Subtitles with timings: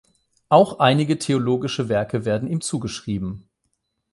[0.49, 3.47] Auch einige theologische Werke werden ihm zugeschrieben.